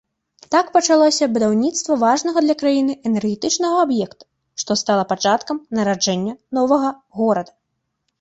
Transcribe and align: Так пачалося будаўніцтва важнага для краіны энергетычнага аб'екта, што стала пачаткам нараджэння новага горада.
Так 0.53 0.69
пачалося 0.75 1.25
будаўніцтва 1.33 1.97
важнага 2.03 2.39
для 2.45 2.55
краіны 2.61 2.95
энергетычнага 3.09 3.75
аб'екта, 3.87 4.23
што 4.63 4.71
стала 4.83 5.03
пачаткам 5.13 5.61
нараджэння 5.81 6.33
новага 6.61 6.89
горада. 7.21 7.51